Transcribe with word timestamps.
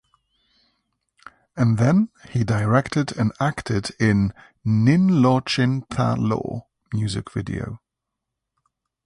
And 1.55 1.77
then 1.77 2.09
he 2.31 2.43
directed 2.43 3.15
and 3.15 3.31
acted 3.39 3.91
in 3.99 4.33
"Nin 4.65 5.21
Lo 5.21 5.41
Chin 5.41 5.85
Tha 5.91 6.15
Lo" 6.17 6.65
music 6.91 7.29
video. 7.31 7.79